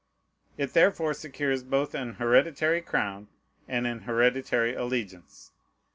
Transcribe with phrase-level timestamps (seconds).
[0.57, 3.27] It therefore secures both an hereditary crown
[3.67, 5.51] and an hereditary allegiance.